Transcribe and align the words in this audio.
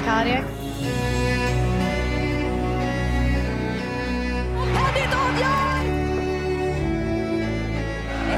Sakari. 0.00 0.42
Henrik 4.74 5.14
avgör! 5.14 5.80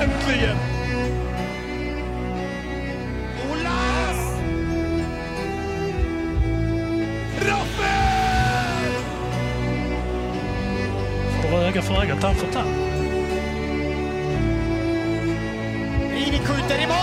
Äntligen! 0.02 0.56
Olas! 3.50 4.38
Rappel! 7.38 8.92
Får 11.42 11.58
öga 11.58 11.82
för 11.82 12.02
öga, 12.02 12.16
tand 12.16 12.36
för 12.36 12.52
tand. 12.52 12.70
Rini 16.10 16.38
skjuter 16.38 16.82
i 16.82 16.86
mål! 16.86 17.01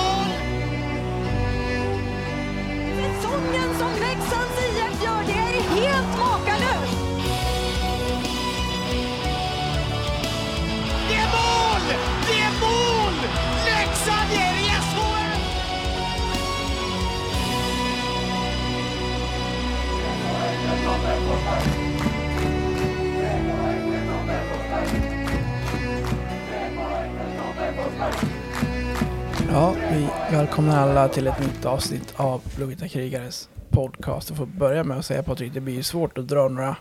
Hej, 29.99 30.09
välkomna 30.31 30.79
alla 30.79 31.07
till 31.07 31.27
ett 31.27 31.39
nytt 31.39 31.65
avsnitt 31.65 32.13
av 32.15 32.41
Blåvita 32.55 32.87
krigares 32.87 33.49
podcast. 33.69 34.29
Jag 34.29 34.37
får 34.37 34.45
börja 34.45 34.83
med 34.83 34.97
att 34.97 35.05
säga 35.05 35.23
Patrik, 35.23 35.53
det 35.53 35.59
blir 35.59 35.73
ju 35.73 35.83
svårt 35.83 36.17
att 36.17 36.27
dra 36.27 36.47
några 36.47 36.75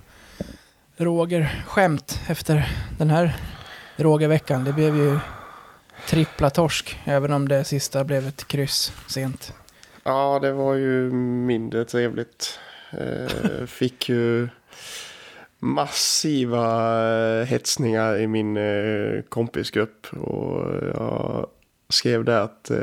Roger-skämt 0.97 2.21
efter 2.29 2.69
den 2.99 3.11
här 3.11 3.37
Roger-veckan. 3.97 4.65
Det 4.65 4.73
blev 4.73 4.97
ju 4.97 5.19
trippla 6.09 6.51
torsk, 6.51 6.99
även 7.05 7.33
om 7.33 7.49
det 7.49 7.65
sista 7.65 8.05
blev 8.05 8.27
ett 8.27 8.49
kryss 8.49 8.93
sent. 9.09 9.55
Ja, 10.03 10.39
det 10.43 10.53
var 10.53 10.75
ju 10.75 11.11
mindre 11.13 11.85
trevligt. 11.85 12.59
Eh, 12.91 13.67
fick 13.67 14.09
ju 14.09 14.49
massiva 15.59 16.67
eh, 17.41 17.47
hetsningar 17.47 18.19
i 18.19 18.27
min 18.27 18.57
eh, 18.57 19.23
kompisgrupp. 19.29 20.07
Och 20.07 20.75
jag 20.95 21.47
skrev 21.89 22.25
där 22.25 22.41
att 22.41 22.71
eh, 22.71 22.79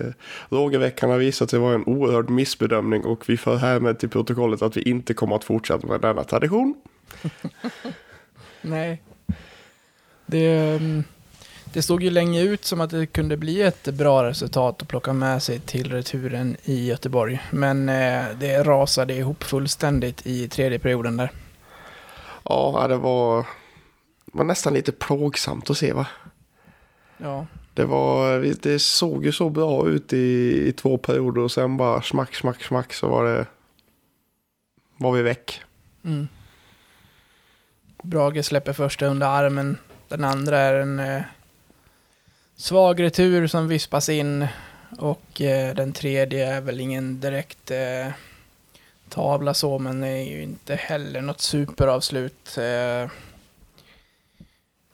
Rogerveckan 0.49 1.09
har 1.09 1.17
visat 1.17 1.49
sig 1.49 1.59
vara 1.59 1.75
en 1.75 1.83
oerhörd 1.83 2.29
missbedömning 2.29 3.05
och 3.05 3.29
vi 3.29 3.37
för 3.37 3.55
härmed 3.55 3.99
till 3.99 4.09
protokollet 4.09 4.61
att 4.61 4.77
vi 4.77 4.81
inte 4.81 5.13
kommer 5.13 5.35
att 5.35 5.43
fortsätta 5.43 5.87
med 5.87 6.01
denna 6.01 6.23
tradition. 6.23 6.75
Nej. 8.61 9.01
Det, 10.25 10.75
mm, 10.75 11.03
det 11.73 11.81
såg 11.81 12.03
ju 12.03 12.09
länge 12.09 12.41
ut 12.41 12.65
som 12.65 12.81
att 12.81 12.89
det 12.89 13.05
kunde 13.05 13.37
bli 13.37 13.61
ett 13.61 13.83
bra 13.83 14.23
resultat 14.23 14.81
att 14.81 14.87
plocka 14.87 15.13
med 15.13 15.43
sig 15.43 15.59
till 15.59 15.91
returen 15.91 16.57
i 16.63 16.87
Göteborg. 16.87 17.41
Men 17.51 17.89
eh, 17.89 18.23
det 18.39 18.63
rasade 18.63 19.13
ihop 19.13 19.43
fullständigt 19.43 20.27
i 20.27 20.47
tredje 20.47 20.79
perioden 20.79 21.17
där. 21.17 21.31
Ja, 22.43 22.85
det 22.87 22.97
var, 22.97 23.45
var 24.25 24.43
nästan 24.43 24.73
lite 24.73 24.91
plågsamt 24.91 25.69
att 25.69 25.77
se 25.77 25.93
va? 25.93 26.07
Ja, 27.17 27.45
det, 27.75 27.85
var, 27.85 28.39
det 28.61 28.79
såg 28.79 29.25
ju 29.25 29.31
så 29.31 29.49
bra 29.49 29.89
ut 29.89 30.13
i, 30.13 30.67
i 30.67 30.71
två 30.71 30.97
perioder 30.97 31.41
och 31.41 31.51
sen 31.51 31.77
bara 31.77 32.01
smack, 32.01 32.35
smack, 32.35 32.63
smack 32.63 32.93
så 32.93 33.07
var 33.07 33.25
det... 33.25 33.45
Var 34.97 35.11
vi 35.11 35.21
väck. 35.21 35.61
Mm. 36.03 36.27
Brage 38.03 38.45
släpper 38.45 38.73
första 38.73 39.05
under 39.05 39.27
armen. 39.27 39.77
Den 40.07 40.23
andra 40.23 40.59
är 40.59 40.73
en 40.73 40.99
eh, 40.99 41.21
svag 42.55 43.01
retur 43.01 43.47
som 43.47 43.67
vispas 43.67 44.09
in. 44.09 44.47
Och 44.99 45.41
eh, 45.41 45.75
den 45.75 45.93
tredje 45.93 46.55
är 46.55 46.61
väl 46.61 46.79
ingen 46.79 47.19
direkt 47.19 47.71
eh, 47.71 48.07
tavla 49.09 49.53
så, 49.53 49.79
men 49.79 50.03
är 50.03 50.23
ju 50.23 50.43
inte 50.43 50.75
heller 50.75 51.21
något 51.21 51.41
superavslut. 51.41 52.57
Eh, 52.57 53.11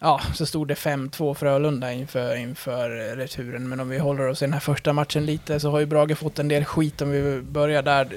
ja, 0.02 0.22
så 0.34 0.46
stod 0.46 0.68
det 0.68 0.74
5-2 0.74 1.34
Frölunda 1.34 1.94
inför, 1.94 2.36
inför 2.36 3.16
returen. 3.16 3.70
Men 3.70 3.80
om 3.80 3.90
vi 3.90 3.98
håller 3.98 4.28
oss 4.28 4.42
i 4.42 4.46
den 4.46 4.54
här 4.54 4.60
första 4.60 4.94
matchen 4.94 5.26
lite 5.26 5.60
så 5.60 5.72
har 5.72 5.80
ju 5.80 5.86
Brage 5.86 6.18
fått 6.18 6.40
en 6.40 6.48
del 6.48 6.66
skit 6.66 7.02
om 7.02 7.12
vi 7.12 7.42
börjar 7.42 7.84
där. 7.84 8.08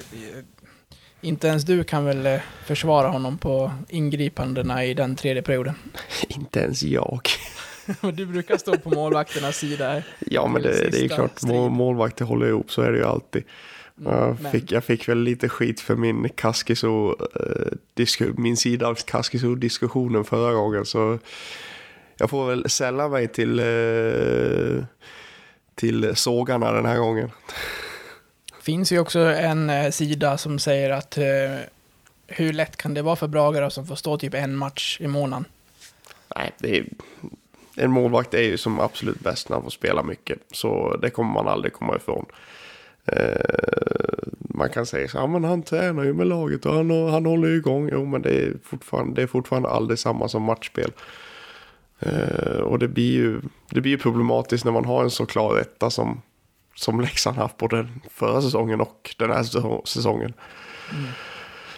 Inte 1.21 1.47
ens 1.47 1.63
du 1.63 1.83
kan 1.83 2.05
väl 2.05 2.25
eh, 2.25 2.39
försvara 2.65 3.07
honom 3.07 3.37
på 3.37 3.71
ingripandena 3.89 4.85
i 4.85 4.93
den 4.93 5.15
tredje 5.15 5.41
perioden. 5.41 5.73
Inte 6.27 6.59
ens 6.59 6.83
jag. 6.83 7.21
Du 8.13 8.25
brukar 8.25 8.57
stå 8.57 8.77
på 8.77 8.89
målvakternas 8.89 9.57
sida 9.57 9.89
här. 9.89 10.03
Ja, 10.19 10.47
men 10.47 10.61
det, 10.61 10.91
det 10.91 10.97
är 10.97 11.01
ju 11.01 11.09
klart, 11.09 11.31
strid. 11.37 11.53
mål, 11.53 11.71
målvakter 11.71 12.25
håller 12.25 12.47
ihop, 12.47 12.71
så 12.71 12.81
är 12.81 12.91
det 12.91 12.97
ju 12.97 13.05
alltid. 13.05 13.43
Jag 14.03 14.37
men- 14.41 14.51
fick, 14.51 14.71
jag 14.71 14.83
fick 14.83 15.09
väl 15.09 15.17
lite 15.19 15.49
skit 15.49 15.79
för 15.79 15.95
min 15.95 16.29
Kaskiso, 16.29 17.15
eh, 17.39 18.27
min 18.37 18.57
sida 18.57 18.87
av 18.87 18.95
Kaskiso-diskussionen 18.95 20.23
förra 20.23 20.53
gången, 20.53 20.85
så 20.85 21.19
jag 22.17 22.29
får 22.29 22.47
väl 22.47 22.69
sälla 22.69 23.07
mig 23.07 23.27
till, 23.27 23.59
eh, 23.59 24.85
till 25.75 26.15
sågarna 26.15 26.71
den 26.71 26.85
här 26.85 26.97
gången. 26.97 27.31
finns 28.61 28.91
ju 28.91 28.99
också 28.99 29.19
en 29.19 29.69
eh, 29.69 29.91
sida 29.91 30.37
som 30.37 30.59
säger 30.59 30.89
att 30.89 31.17
eh, 31.17 31.23
hur 32.27 32.53
lätt 32.53 32.77
kan 32.77 32.93
det 32.93 33.01
vara 33.01 33.15
för 33.15 33.27
Bragare 33.27 33.69
som 33.69 33.87
får 33.87 33.95
stå 33.95 34.17
typ 34.17 34.33
en 34.33 34.55
match 34.55 34.97
i 35.01 35.07
månaden? 35.07 35.45
Nej, 36.35 36.51
det 36.57 36.77
är, 36.77 36.85
en 37.75 37.91
målvakt 37.91 38.33
är 38.33 38.41
ju 38.41 38.57
som 38.57 38.79
absolut 38.79 39.19
bäst 39.19 39.49
när 39.49 39.55
han 39.55 39.63
får 39.63 39.69
spela 39.69 40.03
mycket. 40.03 40.39
Så 40.51 40.97
det 41.01 41.09
kommer 41.09 41.33
man 41.33 41.47
aldrig 41.47 41.73
komma 41.73 41.95
ifrån. 41.95 42.25
Eh, 43.05 44.25
man 44.37 44.69
kan 44.69 44.85
säga 44.85 45.07
så 45.07 45.17
ja 45.17 45.27
men 45.27 45.43
han 45.43 45.63
tränar 45.63 46.03
ju 46.03 46.13
med 46.13 46.27
laget 46.27 46.65
och 46.65 46.73
han, 46.73 46.91
han 46.91 47.25
håller 47.25 47.47
ju 47.47 47.57
igång. 47.57 47.89
Jo 47.91 48.05
men 48.05 48.21
det 48.21 48.45
är 48.45 48.53
fortfarande, 48.63 49.15
det 49.15 49.23
är 49.23 49.27
fortfarande 49.27 49.69
aldrig 49.69 49.99
samma 49.99 50.27
som 50.27 50.43
matchspel. 50.43 50.91
Eh, 52.05 52.57
och 52.59 52.79
det 52.79 52.87
blir, 52.87 53.11
ju, 53.13 53.41
det 53.69 53.81
blir 53.81 53.91
ju 53.91 53.97
problematiskt 53.97 54.65
när 54.65 54.71
man 54.71 54.85
har 54.85 55.03
en 55.03 55.09
så 55.11 55.25
klar 55.25 55.57
etta 55.57 55.89
som, 55.89 56.21
som 56.75 57.01
Leksand 57.01 57.37
haft 57.37 57.57
både 57.57 57.87
förra 58.09 58.41
säsongen 58.41 58.81
och 58.81 59.15
den 59.19 59.31
här 59.31 59.43
säsong- 59.43 59.81
säsongen. 59.85 60.33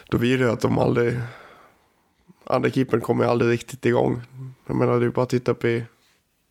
Då 0.09 0.17
blir 0.17 0.37
det 0.37 0.51
att 0.51 0.61
de 0.61 0.77
aldrig, 0.77 1.19
andra 2.43 2.69
keepern 2.69 3.01
kommer 3.01 3.25
aldrig 3.25 3.51
riktigt 3.51 3.85
igång. 3.85 4.21
Jag 4.67 4.75
menar, 4.75 4.99
det 4.99 5.05
är 5.05 5.09
bara 5.09 5.23
att 5.23 5.29
titta 5.29 5.53
på 5.53 5.81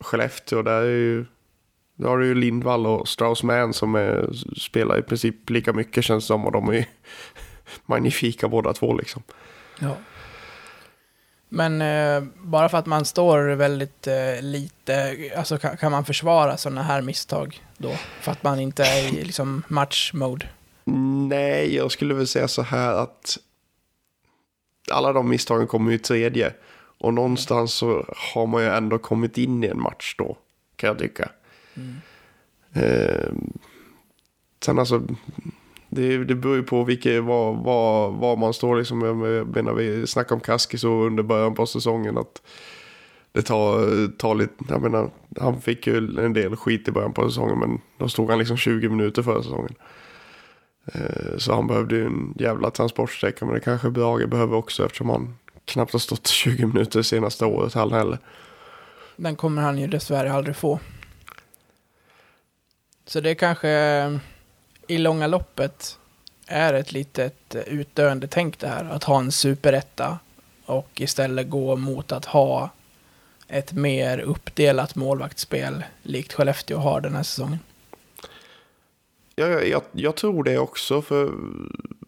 Skellefteå. 0.01 0.63
Där 0.63 0.83
är 0.83 0.87
ju, 0.87 1.25
där 1.95 2.09
har 2.09 2.19
du 2.19 2.27
ju 2.27 2.35
Lindvall 2.35 2.87
och 2.87 3.09
Strauss-Mann 3.09 3.73
som 3.73 3.95
är, 3.95 4.31
spelar 4.57 4.99
i 4.99 5.03
princip 5.03 5.51
lika 5.51 5.73
mycket 5.73 6.05
känns 6.05 6.25
det 6.25 6.27
som. 6.27 6.45
Och 6.45 6.53
de 6.53 6.69
är 6.69 6.73
ju 6.73 6.85
magnifika 7.87 8.49
båda 8.49 8.73
två 8.73 8.95
liksom. 8.97 9.23
Ja. 9.81 9.97
Men 11.49 11.83
eh, 11.83 12.29
bara 12.37 12.69
för 12.69 12.79
att 12.79 12.87
man 12.87 13.05
står 13.05 13.39
väldigt 13.55 14.07
eh, 14.07 14.43
lite, 14.43 15.17
alltså 15.37 15.59
kan, 15.59 15.77
kan 15.77 15.93
man 15.93 16.05
försvara 16.05 16.57
sådana 16.57 16.83
här 16.83 17.03
misstag 17.03 17.63
då? 17.77 17.93
För 18.21 18.33
att 18.33 18.43
man 18.43 18.61
inte 18.61 18.85
är 18.85 19.09
i 19.09 19.25
liksom 19.25 19.63
match-mode? 19.69 20.47
Nej, 21.29 21.75
jag 21.75 21.91
skulle 21.91 22.15
väl 22.15 22.27
säga 22.27 22.49
så 22.49 22.63
här 22.63 22.93
att 22.95 23.39
alla 24.91 25.13
de 25.13 25.29
misstagen 25.29 25.67
kommer 25.67 25.91
ju 25.91 25.97
i 25.97 26.01
tredje. 26.01 26.53
Och 26.99 27.15
någonstans 27.15 27.73
så 27.73 28.15
har 28.35 28.47
man 28.47 28.63
ju 28.63 28.69
ändå 28.69 28.99
kommit 28.99 29.39
in 29.39 29.65
i 29.65 29.67
en 29.67 29.81
match 29.81 30.15
då, 30.19 30.37
kan 30.77 30.89
jag 30.89 30.99
tycka. 30.99 31.31
Eh, 32.73 33.33
sen 34.65 34.79
alltså, 34.79 35.03
det, 35.97 36.25
det 36.25 36.35
beror 36.35 36.57
ju 36.57 36.63
på 36.63 36.85
vilka, 36.85 37.21
var, 37.21 37.53
var, 37.53 38.11
var 38.11 38.37
man 38.37 38.55
står 38.55 38.77
liksom. 38.77 39.03
Jag 39.03 39.47
menar, 39.57 39.73
vi 39.73 40.07
snackade 40.07 40.35
om 40.35 40.41
Kaski 40.41 40.79
så 40.79 40.89
under 40.89 41.23
början 41.23 41.55
på 41.55 41.67
säsongen 41.67 42.19
att 42.19 42.43
det 43.33 43.43
tar, 43.43 44.09
tar 44.17 44.35
lite, 44.35 44.55
jag 44.69 44.83
menar, 44.83 45.11
han 45.41 45.61
fick 45.61 45.87
ju 45.87 45.97
en 45.97 46.33
del 46.33 46.57
skit 46.57 46.89
i 46.89 46.93
början 46.93 47.13
på 47.13 47.29
säsongen 47.29 47.59
men 47.59 47.81
då 47.99 48.09
stod 48.09 48.31
han 48.31 48.39
liksom 48.39 48.57
20 48.57 48.89
minuter 48.89 49.23
förra 49.23 49.43
säsongen. 49.43 49.75
Eh, 50.93 51.37
så 51.39 51.55
han 51.55 51.67
behövde 51.67 51.97
ju 51.97 52.07
en 52.07 52.35
jävla 52.39 52.71
transportsträcka 52.71 53.45
men 53.45 53.55
det 53.55 53.61
kanske 53.61 53.91
Brage 53.91 54.29
behöver 54.29 54.57
också 54.57 54.85
eftersom 54.85 55.09
han 55.09 55.35
knappt 55.65 55.93
har 55.93 55.99
stått 55.99 56.27
20 56.27 56.67
minuter 56.67 56.99
det 56.99 57.05
senaste 57.05 57.45
året 57.45 57.75
han 57.75 57.93
heller. 57.93 58.19
Den 59.17 59.37
kommer 59.37 59.63
han 59.63 59.79
ju 59.79 59.87
dessvärre 59.87 60.33
aldrig 60.33 60.57
få. 60.57 60.79
Så 63.07 63.21
det 63.21 63.35
kanske 63.35 63.69
i 64.87 64.99
långa 64.99 65.27
loppet 65.27 65.99
är 66.47 66.75
ett 66.75 66.93
litet 66.93 67.55
eh, 67.55 67.63
utdöende 67.63 68.27
tänk 68.27 68.59
det 68.59 68.69
här. 68.69 68.85
Att 68.85 69.05
ha 69.05 69.19
en 69.19 69.33
superetta 69.33 70.19
och 70.65 71.01
istället 71.01 71.51
gå 71.51 71.77
mot 71.77 72.13
att 72.13 72.25
ha 72.25 72.71
ett 73.49 73.73
mer 73.73 74.19
uppdelat 74.19 74.95
målvaktsspel 74.95 75.85
likt 76.03 76.33
Skellefteå 76.33 76.79
har 76.79 77.01
den 77.01 77.15
här 77.15 77.23
säsongen. 77.23 77.59
Ja, 79.35 79.47
jag, 79.47 79.83
jag, 79.93 80.17
tror 80.17 80.45
det 80.45 80.59
också 80.59 81.03
för 81.03 81.33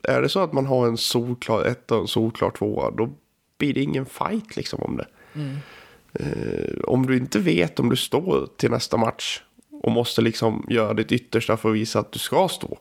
är 0.02 0.22
det 0.22 0.28
så 0.28 0.40
att 0.40 0.52
man 0.52 0.66
har 0.66 0.86
en 0.86 0.96
solklar 0.96 1.64
ett 1.64 1.90
och 1.90 2.00
en 2.00 2.08
solklar 2.08 2.50
tvåa, 2.50 2.90
då 2.90 3.10
blir 3.58 3.74
det 3.74 3.80
ingen 3.80 4.06
fight 4.06 4.56
liksom 4.56 4.82
om 4.82 4.96
det. 4.96 5.06
Eh, 6.12 6.78
om 6.84 7.06
du 7.06 7.16
inte 7.16 7.38
vet 7.38 7.80
om 7.80 7.88
du 7.88 7.96
står 7.96 8.48
till 8.56 8.70
nästa 8.70 8.96
match 8.96 9.42
och 9.82 9.92
måste 9.92 10.20
liksom 10.22 10.66
göra 10.68 10.94
ditt 10.94 11.12
yttersta 11.12 11.56
för 11.56 11.68
att 11.68 11.74
visa 11.74 11.98
att 12.00 12.12
du 12.12 12.18
ska 12.18 12.48
stå. 12.48 12.78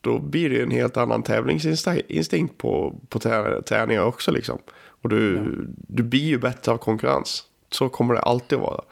Då 0.00 0.18
blir 0.18 0.50
det 0.50 0.62
en 0.62 0.70
helt 0.70 0.96
annan 0.96 1.22
tävlingsinstinkt 1.22 2.58
på, 2.58 3.00
på 3.08 3.18
trä- 3.18 3.62
träningar 3.62 4.02
också 4.02 4.30
liksom. 4.30 4.58
Och 5.02 5.08
du, 5.08 5.40
du 5.88 6.02
blir 6.02 6.24
ju 6.24 6.38
bättre 6.38 6.72
av 6.72 6.76
konkurrens. 6.76 7.44
Så 7.70 7.88
kommer 7.88 8.14
det 8.14 8.20
alltid 8.20 8.58
vara. 8.58 8.84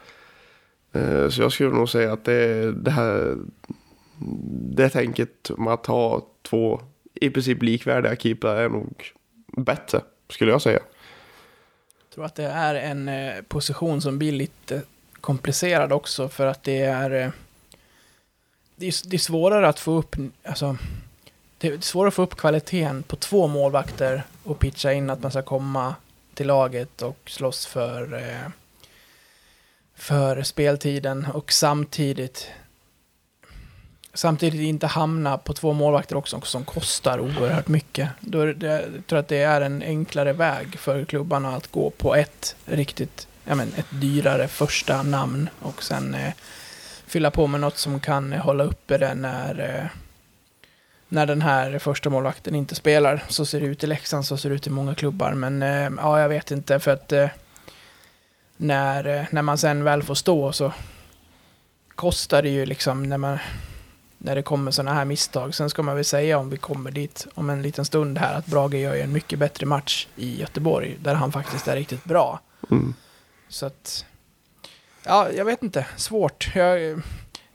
Eh, 0.92 1.28
Så 1.28 1.42
jag 1.42 1.52
skulle 1.52 1.70
nog 1.70 1.88
säga 1.88 2.12
att 2.12 2.24
det, 2.24 2.72
det 2.72 2.90
här 2.90 3.36
det 4.76 4.88
tänket 4.88 5.50
med 5.58 5.72
att 5.72 5.86
ha 5.86 6.26
två 6.42 6.80
i 7.14 7.30
princip 7.30 7.62
likvärdiga 7.62 8.16
keeprar 8.16 8.56
är 8.56 8.68
nog 8.68 9.12
bättre, 9.56 10.00
skulle 10.28 10.50
jag 10.50 10.62
säga. 10.62 10.80
Jag 12.04 12.14
tror 12.14 12.24
att 12.24 12.34
det 12.34 12.44
är 12.44 12.74
en 12.74 13.08
eh, 13.08 13.42
position 13.48 14.00
som 14.02 14.18
blir 14.18 14.32
lite 14.32 14.82
komplicerad 15.22 15.92
också 15.92 16.28
för 16.28 16.46
att 16.46 16.62
det 16.62 16.82
är... 16.82 17.10
Eh, 17.10 17.30
det, 18.76 18.86
är 18.86 19.08
det 19.08 19.16
är 19.16 19.18
svårare 19.18 19.68
att 19.68 19.78
få 19.78 19.92
upp... 19.92 20.16
Alltså, 20.44 20.76
det 21.58 21.68
är 21.68 21.80
svårare 21.80 22.08
att 22.08 22.14
få 22.14 22.22
upp 22.22 22.36
kvaliteten 22.36 23.02
på 23.02 23.16
två 23.16 23.46
målvakter 23.46 24.24
och 24.44 24.58
pitcha 24.58 24.92
in 24.92 25.10
att 25.10 25.22
man 25.22 25.30
ska 25.30 25.42
komma 25.42 25.94
till 26.34 26.46
laget 26.46 27.02
och 27.02 27.18
slåss 27.26 27.66
för, 27.66 28.14
eh, 28.14 28.50
för 29.94 30.42
speltiden 30.42 31.26
och 31.34 31.52
samtidigt 31.52 32.50
samtidigt 34.14 34.60
inte 34.60 34.86
hamna 34.86 35.38
på 35.38 35.52
två 35.52 35.72
målvakter 35.72 36.16
också 36.16 36.40
som 36.40 36.64
kostar 36.64 37.20
oerhört 37.20 37.68
mycket. 37.68 38.08
Då 38.20 38.40
är 38.40 38.46
det, 38.46 38.66
jag 38.66 39.06
tror 39.06 39.18
att 39.18 39.28
det 39.28 39.42
är 39.42 39.60
en 39.60 39.82
enklare 39.82 40.32
väg 40.32 40.78
för 40.78 41.04
klubbarna 41.04 41.56
att 41.56 41.72
gå 41.72 41.90
på 41.90 42.14
ett 42.14 42.56
riktigt, 42.64 43.28
ja 43.44 43.54
men 43.54 43.72
ett 43.76 43.86
dyrare 43.90 44.48
första 44.48 45.02
namn 45.02 45.48
och 45.60 45.82
sen 45.82 46.14
eh, 46.14 46.32
fylla 47.06 47.30
på 47.30 47.46
med 47.46 47.60
något 47.60 47.78
som 47.78 48.00
kan 48.00 48.32
eh, 48.32 48.40
hålla 48.40 48.64
uppe 48.64 48.98
det 48.98 49.14
när, 49.14 49.60
eh, 49.60 49.86
när 51.08 51.26
den 51.26 51.42
här 51.42 51.78
första 51.78 52.10
målvakten 52.10 52.54
inte 52.54 52.74
spelar. 52.74 53.24
Så 53.28 53.46
ser 53.46 53.60
det 53.60 53.66
ut 53.66 53.84
i 53.84 53.86
Leksand, 53.86 54.26
så 54.26 54.36
ser 54.36 54.48
det 54.48 54.54
ut 54.54 54.66
i 54.66 54.70
många 54.70 54.94
klubbar. 54.94 55.32
Men 55.32 55.62
eh, 55.62 55.90
ja, 55.96 56.20
jag 56.20 56.28
vet 56.28 56.50
inte 56.50 56.80
för 56.80 56.90
att 56.90 57.12
eh, 57.12 57.28
när, 58.56 59.06
eh, 59.06 59.24
när 59.30 59.42
man 59.42 59.58
sen 59.58 59.84
väl 59.84 60.02
får 60.02 60.14
stå 60.14 60.52
så 60.52 60.72
kostar 61.94 62.42
det 62.42 62.48
ju 62.48 62.66
liksom 62.66 63.02
när 63.02 63.18
man 63.18 63.38
när 64.24 64.34
det 64.34 64.42
kommer 64.42 64.70
sådana 64.70 64.94
här 64.94 65.04
misstag. 65.04 65.54
Sen 65.54 65.70
ska 65.70 65.82
man 65.82 65.94
väl 65.94 66.04
säga 66.04 66.38
om 66.38 66.50
vi 66.50 66.56
kommer 66.56 66.90
dit 66.90 67.26
om 67.34 67.50
en 67.50 67.62
liten 67.62 67.84
stund 67.84 68.18
här 68.18 68.34
att 68.34 68.46
Brage 68.46 68.74
gör 68.74 68.94
ju 68.94 69.00
en 69.00 69.12
mycket 69.12 69.38
bättre 69.38 69.66
match 69.66 70.06
i 70.16 70.40
Göteborg 70.40 70.96
där 71.00 71.14
han 71.14 71.32
faktiskt 71.32 71.68
är 71.68 71.76
riktigt 71.76 72.04
bra. 72.04 72.40
Mm. 72.70 72.94
Så 73.52 73.66
att, 73.66 74.04
ja, 75.04 75.30
jag 75.32 75.44
vet 75.44 75.62
inte, 75.62 75.86
svårt. 75.96 76.50
Jag, 76.54 76.80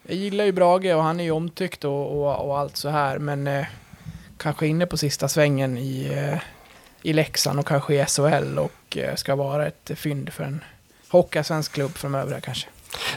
jag 0.03 0.15
gillar 0.17 0.45
ju 0.45 0.51
Brage 0.51 0.95
och 0.95 1.03
han 1.03 1.19
är 1.19 1.23
ju 1.23 1.31
omtyckt 1.31 1.83
och, 1.83 2.11
och, 2.11 2.47
och 2.47 2.59
allt 2.59 2.77
så 2.77 2.89
här, 2.89 3.19
men 3.19 3.47
eh, 3.47 3.65
kanske 4.37 4.67
inne 4.67 4.85
på 4.85 4.97
sista 4.97 5.27
svängen 5.27 5.77
i, 5.77 6.13
eh, 6.13 6.39
i 7.01 7.13
Leksand 7.13 7.59
och 7.59 7.67
kanske 7.67 7.95
i 7.95 8.05
SHL 8.05 8.59
och 8.59 8.97
eh, 8.97 9.15
ska 9.15 9.35
vara 9.35 9.67
ett 9.67 9.91
fynd 9.95 10.33
för 10.33 10.43
en 10.43 10.63
Hockeyallsvensk 11.09 11.73
klubb 11.73 11.91
framöver 11.91 12.39
kanske. 12.39 12.67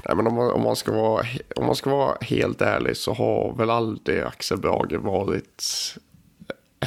Nej, 0.05 0.17
men 0.17 0.27
om 0.27 0.35
man, 0.35 0.50
om, 0.50 0.62
man 0.62 0.77
ska 0.77 0.93
vara, 0.93 1.27
om 1.56 1.67
man 1.67 1.77
ska 1.77 1.91
vara 1.91 2.17
helt 2.21 2.62
ärlig 2.62 2.97
så 2.97 3.15
har 3.15 3.55
väl 3.56 3.71
aldrig 3.71 4.23
Axel 4.23 4.59
Brage 4.59 4.93
varit 4.93 5.65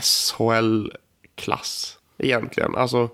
SHL-klass 0.02 1.98
egentligen. 2.18 2.76
Alltså, 2.76 3.10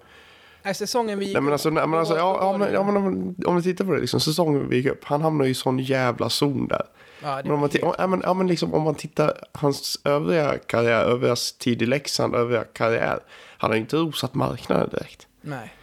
Nej, 0.63 0.73
säsongen 0.75 1.19
vi 1.19 1.25
gick 1.25 1.33
nej, 1.33 1.41
men 1.43 1.53
alltså, 1.53 1.69
nej, 1.69 1.87
men 1.87 1.99
alltså 1.99 2.17
ja, 2.17 2.37
ja, 2.41 2.57
men, 2.57 2.73
ja, 2.73 2.83
men 2.83 2.97
om, 2.97 3.35
om 3.45 3.55
vi 3.55 3.61
tittar 3.61 3.85
på 3.85 3.93
det, 3.93 3.99
liksom, 4.01 4.19
säsongen 4.19 4.69
vi 4.69 4.75
gick 4.77 4.85
upp, 4.85 5.03
han 5.03 5.21
hamnar 5.21 5.45
ju 5.45 5.51
i 5.51 5.53
sån 5.53 5.79
jävla 5.79 6.29
zon 6.29 6.67
där. 6.67 6.81
Ja, 7.23 7.41
Men 7.43 7.51
om 7.51 7.59
man, 7.59 7.69
ti- 7.69 7.93
ja, 7.97 8.07
men, 8.07 8.21
ja, 8.25 8.33
men 8.33 8.47
liksom, 8.47 8.73
om 8.73 8.83
man 8.83 8.95
tittar 8.95 9.33
hans 9.51 9.99
övriga 10.03 10.57
karriär, 10.57 11.03
övriga 11.03 11.35
tid 11.59 11.81
i 11.81 11.85
Leksand, 11.85 12.35
övriga 12.35 12.63
karriär, 12.63 13.19
han 13.57 13.69
har 13.69 13.75
ju 13.75 13.81
inte 13.81 13.95
rosat 13.97 14.33
marknaden 14.35 14.89
direkt. 14.89 15.27
Nej. 15.41 15.73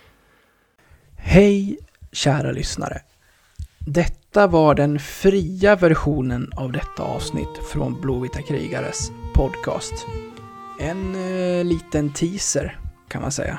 Hej 1.17 1.79
kära 2.13 2.53
lyssnare. 2.53 3.01
Detta 3.79 4.47
var 4.47 4.75
den 4.75 4.99
fria 4.99 5.77
versionen 5.77 6.53
av 6.57 6.73
detta 6.73 7.03
avsnitt 7.03 7.59
från 7.73 8.01
Blåvita 8.01 8.43
krigares 8.43 9.11
podcast. 9.35 10.07
En 10.81 11.15
eh, 11.15 11.65
liten 11.65 12.13
teaser 12.13 12.79
kan 13.09 13.23
man 13.23 13.33
säga. 13.33 13.59